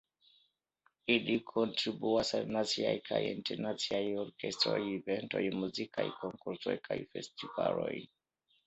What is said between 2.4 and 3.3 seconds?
naciaj kaj